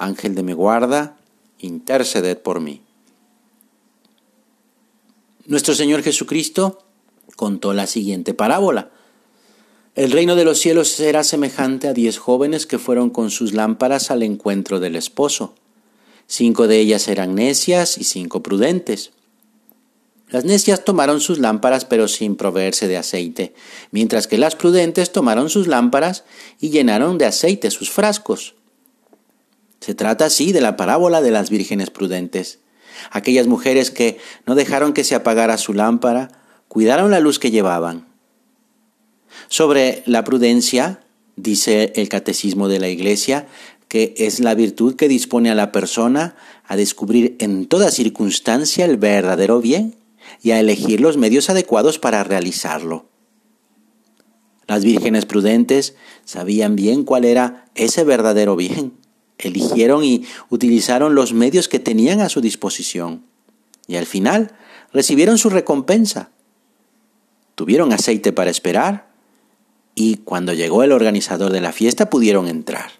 [0.00, 1.18] Ángel de mi guarda,
[1.58, 2.82] interceded por mí.
[5.46, 6.82] Nuestro Señor Jesucristo
[7.36, 8.90] contó la siguiente parábola.
[9.94, 14.10] El reino de los cielos será semejante a diez jóvenes que fueron con sus lámparas
[14.10, 15.54] al encuentro del esposo.
[16.26, 19.10] Cinco de ellas eran necias y cinco prudentes.
[20.28, 23.52] Las necias tomaron sus lámparas pero sin proveerse de aceite,
[23.90, 26.24] mientras que las prudentes tomaron sus lámparas
[26.60, 28.54] y llenaron de aceite sus frascos.
[29.80, 32.58] Se trata así de la parábola de las vírgenes prudentes,
[33.10, 36.28] aquellas mujeres que no dejaron que se apagara su lámpara,
[36.68, 38.06] cuidaron la luz que llevaban.
[39.48, 41.00] Sobre la prudencia,
[41.36, 43.48] dice el catecismo de la Iglesia,
[43.88, 48.98] que es la virtud que dispone a la persona a descubrir en toda circunstancia el
[48.98, 49.96] verdadero bien
[50.42, 53.06] y a elegir los medios adecuados para realizarlo.
[54.68, 58.99] Las vírgenes prudentes sabían bien cuál era ese verdadero bien
[59.48, 63.24] eligieron y utilizaron los medios que tenían a su disposición.
[63.86, 64.52] Y al final
[64.92, 66.30] recibieron su recompensa.
[67.54, 69.10] Tuvieron aceite para esperar
[69.94, 72.92] y cuando llegó el organizador de la fiesta pudieron entrar.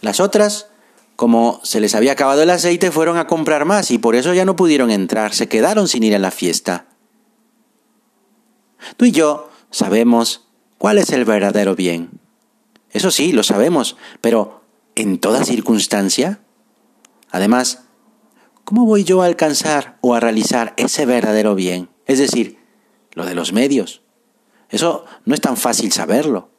[0.00, 0.68] Las otras,
[1.16, 4.44] como se les había acabado el aceite, fueron a comprar más y por eso ya
[4.44, 6.86] no pudieron entrar, se quedaron sin ir a la fiesta.
[8.96, 10.46] Tú y yo sabemos
[10.78, 12.10] cuál es el verdadero bien.
[12.90, 14.63] Eso sí, lo sabemos, pero
[14.94, 16.40] en toda circunstancia?
[17.30, 17.84] Además,
[18.64, 21.88] ¿cómo voy yo a alcanzar o a realizar ese verdadero bien?
[22.06, 22.58] Es decir,
[23.12, 24.02] lo de los medios.
[24.70, 26.50] Eso no es tan fácil saberlo.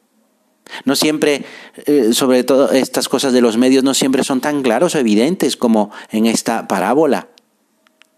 [0.84, 1.44] No siempre,
[1.86, 5.56] eh, sobre todo estas cosas de los medios, no siempre son tan claros o evidentes
[5.56, 7.28] como en esta parábola.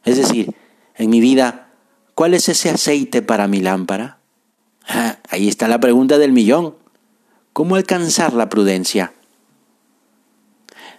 [0.05, 0.55] Es decir,
[0.95, 1.71] en mi vida,
[2.15, 4.19] ¿cuál es ese aceite para mi lámpara?
[4.87, 6.75] Ah, ahí está la pregunta del millón.
[7.53, 9.13] ¿Cómo alcanzar la prudencia?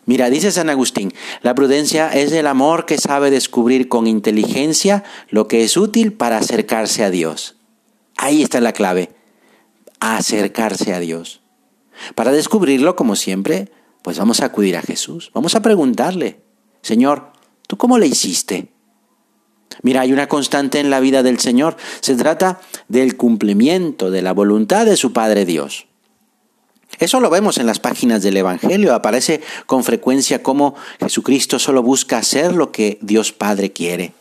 [0.09, 5.47] Mira, dice San Agustín, la prudencia es el amor que sabe descubrir con inteligencia lo
[5.47, 7.57] que es útil para acercarse a Dios.
[8.17, 9.11] Ahí está la clave,
[9.99, 11.41] acercarse a Dios.
[12.15, 13.71] Para descubrirlo, como siempre,
[14.01, 16.41] pues vamos a acudir a Jesús, vamos a preguntarle,
[16.81, 17.31] Señor,
[17.67, 18.73] ¿tú cómo le hiciste?
[19.83, 24.33] Mira, hay una constante en la vida del Señor, se trata del cumplimiento de la
[24.33, 25.88] voluntad de su Padre Dios.
[26.99, 28.93] Eso lo vemos en las páginas del Evangelio.
[28.93, 34.13] Aparece con frecuencia cómo Jesucristo solo busca hacer lo que Dios Padre quiere.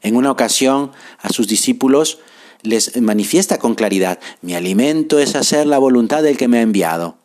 [0.00, 2.20] En una ocasión a sus discípulos
[2.62, 7.16] les manifiesta con claridad, mi alimento es hacer la voluntad del que me ha enviado.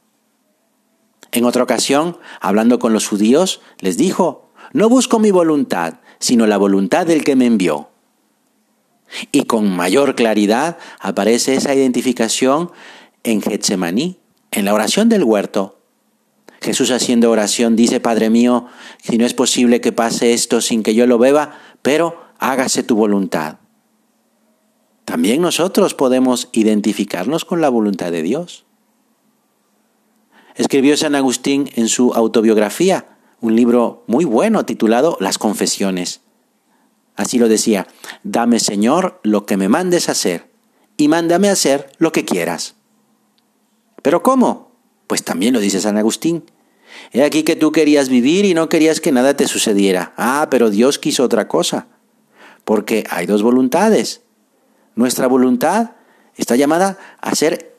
[1.31, 6.57] En otra ocasión, hablando con los judíos, les dijo, no busco mi voluntad, sino la
[6.57, 7.89] voluntad del que me envió.
[9.31, 12.71] Y con mayor claridad aparece esa identificación
[13.23, 14.17] en Getsemaní,
[14.55, 15.81] en la oración del huerto,
[16.61, 18.67] Jesús haciendo oración dice, Padre mío,
[19.03, 22.95] si no es posible que pase esto sin que yo lo beba, pero hágase tu
[22.95, 23.57] voluntad.
[25.03, 28.65] También nosotros podemos identificarnos con la voluntad de Dios.
[30.55, 36.21] Escribió San Agustín en su autobiografía, un libro muy bueno titulado Las Confesiones.
[37.17, 37.87] Así lo decía,
[38.23, 40.49] dame Señor lo que me mandes hacer
[40.95, 42.74] y mándame hacer lo que quieras.
[44.05, 44.69] ¿Pero cómo?
[45.07, 46.43] Pues también lo dice San Agustín.
[47.11, 50.13] He aquí que tú querías vivir y no querías que nada te sucediera.
[50.15, 51.87] Ah, pero Dios quiso otra cosa.
[52.65, 54.21] Porque hay dos voluntades.
[54.93, 55.93] Nuestra voluntad
[56.35, 57.77] está llamada a ser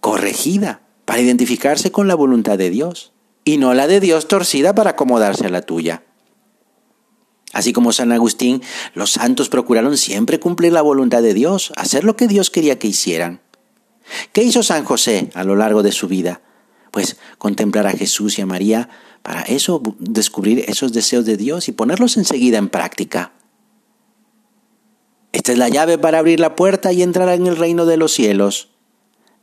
[0.00, 3.12] corregida para identificarse con la voluntad de Dios
[3.44, 6.02] y no la de Dios torcida para acomodarse a la tuya.
[7.52, 8.64] Así como San Agustín,
[8.94, 12.88] los santos procuraron siempre cumplir la voluntad de Dios, hacer lo que Dios quería que
[12.88, 13.42] hicieran.
[14.32, 16.40] ¿Qué hizo San José a lo largo de su vida?
[16.90, 18.88] Pues contemplar a Jesús y a María
[19.22, 23.32] para eso descubrir esos deseos de Dios y ponerlos enseguida en práctica.
[25.32, 28.12] Esta es la llave para abrir la puerta y entrar en el reino de los
[28.12, 28.70] cielos.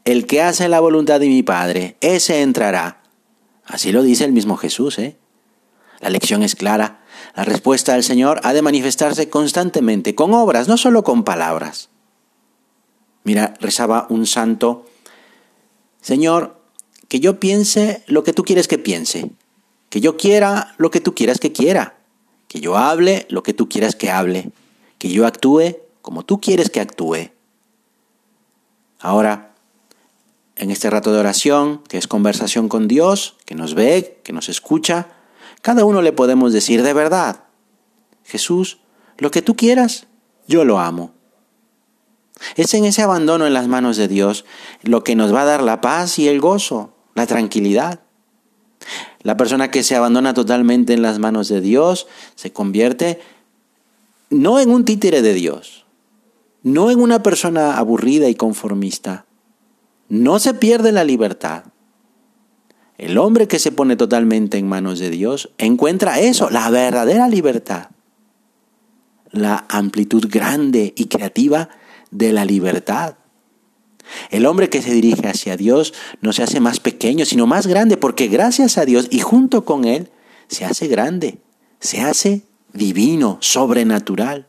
[0.03, 3.03] El que hace la voluntad de mi Padre, ese entrará.
[3.65, 5.17] Así lo dice el mismo Jesús, ¿eh?
[6.00, 7.03] La lección es clara.
[7.35, 11.89] La respuesta del Señor ha de manifestarse constantemente, con obras, no solo con palabras.
[13.25, 14.86] Mira, rezaba un santo,
[16.00, 16.62] Señor,
[17.07, 19.31] que yo piense lo que tú quieres que piense,
[19.89, 21.98] Que yo quiera lo que tú quieras que quiera.
[22.48, 24.51] Que yo hable lo que tú quieras que hable.
[24.98, 27.31] Que yo actúe como tú quieres que actúe.
[29.00, 29.56] Ahora,
[30.56, 34.50] en este rato de oración, que es conversación con Dios, que nos ve, que nos
[34.50, 35.07] escucha,
[35.62, 37.44] cada uno le podemos decir de verdad,
[38.24, 38.80] Jesús,
[39.18, 40.07] lo que tú quieras,
[40.48, 41.12] yo lo amo.
[42.55, 44.45] Es en ese abandono en las manos de Dios
[44.83, 48.01] lo que nos va a dar la paz y el gozo, la tranquilidad.
[49.21, 53.19] La persona que se abandona totalmente en las manos de Dios se convierte
[54.29, 55.85] no en un títere de Dios,
[56.61, 59.25] no en una persona aburrida y conformista.
[60.09, 61.63] No se pierde la libertad.
[62.97, 67.89] El hombre que se pone totalmente en manos de Dios encuentra eso, la verdadera libertad,
[69.31, 71.69] la amplitud grande y creativa
[72.11, 73.15] de la libertad.
[74.29, 77.97] El hombre que se dirige hacia Dios no se hace más pequeño, sino más grande,
[77.97, 80.09] porque gracias a Dios y junto con Él
[80.47, 81.39] se hace grande,
[81.79, 82.43] se hace
[82.73, 84.47] divino, sobrenatural.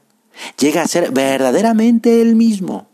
[0.59, 2.89] Llega a ser verdaderamente Él mismo.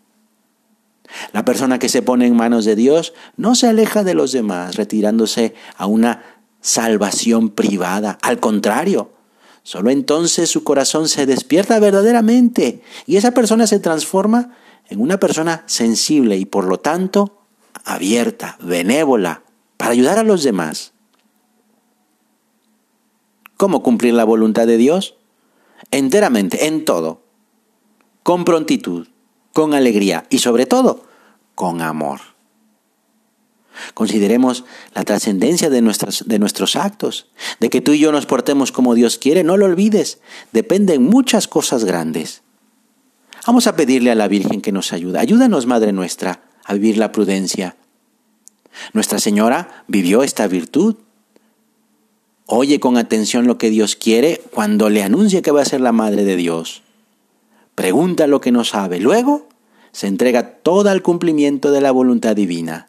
[1.32, 4.76] La persona que se pone en manos de Dios no se aleja de los demás,
[4.76, 6.22] retirándose a una
[6.60, 8.18] salvación privada.
[8.22, 9.12] Al contrario,
[9.62, 14.56] solo entonces su corazón se despierta verdaderamente y esa persona se transforma
[14.88, 17.38] en una persona sensible y por lo tanto
[17.84, 19.42] abierta, benévola,
[19.76, 20.92] para ayudar a los demás.
[23.56, 25.16] ¿Cómo cumplir la voluntad de Dios?
[25.90, 27.22] Enteramente, en todo,
[28.22, 29.08] con prontitud,
[29.52, 31.04] con alegría y sobre todo
[31.54, 32.31] con amor.
[33.94, 34.64] Consideremos
[34.94, 37.26] la trascendencia de, de nuestros actos,
[37.60, 40.20] de que tú y yo nos portemos como Dios quiere, no lo olvides,
[40.52, 42.42] dependen muchas cosas grandes.
[43.46, 45.18] Vamos a pedirle a la Virgen que nos ayude.
[45.18, 47.76] Ayúdanos, Madre nuestra, a vivir la prudencia.
[48.92, 50.96] Nuestra Señora vivió esta virtud.
[52.46, 55.92] Oye con atención lo que Dios quiere cuando le anuncia que va a ser la
[55.92, 56.82] Madre de Dios.
[57.74, 59.00] Pregunta lo que no sabe.
[59.00, 59.48] Luego
[59.90, 62.88] se entrega todo al cumplimiento de la voluntad divina.